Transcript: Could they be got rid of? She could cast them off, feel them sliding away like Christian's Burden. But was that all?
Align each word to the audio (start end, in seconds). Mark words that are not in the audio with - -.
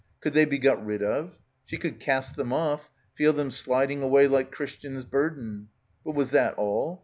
Could 0.19 0.33
they 0.33 0.45
be 0.45 0.57
got 0.57 0.83
rid 0.83 1.03
of? 1.03 1.37
She 1.67 1.77
could 1.77 1.99
cast 1.99 2.35
them 2.35 2.51
off, 2.51 2.89
feel 3.13 3.33
them 3.33 3.51
sliding 3.51 4.01
away 4.01 4.27
like 4.27 4.51
Christian's 4.51 5.05
Burden. 5.05 5.67
But 6.03 6.15
was 6.15 6.31
that 6.31 6.55
all? 6.55 6.99